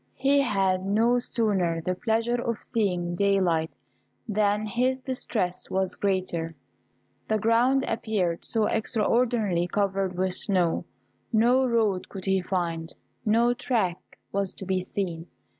[0.15, 3.75] He had no sooner the pleasure of seeing daylight
[4.27, 6.55] than his distress was greater.
[7.27, 10.85] The ground appeared so extraordinarily covered with snow,
[11.31, 12.91] no road could he find
[13.27, 15.27] no track was to be seen.